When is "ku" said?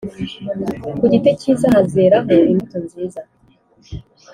0.97-1.03